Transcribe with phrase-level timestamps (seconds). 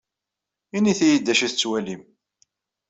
[0.77, 2.01] Init-iyi-d d acu i tettwalim.